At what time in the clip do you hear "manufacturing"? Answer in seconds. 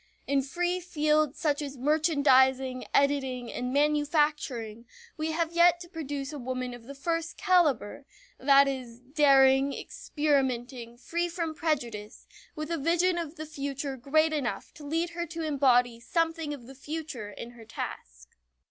3.71-4.87